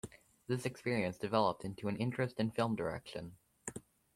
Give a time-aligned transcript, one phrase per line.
[0.47, 3.37] This experience developed into an interest in film direction.